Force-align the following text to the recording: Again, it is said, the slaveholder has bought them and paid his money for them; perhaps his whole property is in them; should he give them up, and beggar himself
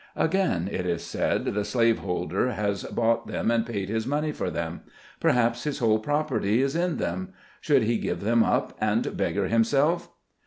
Again, 0.15 0.67
it 0.71 0.87
is 0.87 1.03
said, 1.03 1.45
the 1.45 1.63
slaveholder 1.63 2.53
has 2.53 2.85
bought 2.85 3.27
them 3.27 3.51
and 3.51 3.63
paid 3.67 3.87
his 3.87 4.07
money 4.07 4.31
for 4.31 4.49
them; 4.49 4.81
perhaps 5.19 5.63
his 5.63 5.77
whole 5.77 5.99
property 5.99 6.59
is 6.59 6.75
in 6.75 6.97
them; 6.97 7.33
should 7.59 7.83
he 7.83 7.99
give 7.99 8.21
them 8.21 8.41
up, 8.41 8.75
and 8.81 9.15
beggar 9.15 9.47
himself 9.47 10.09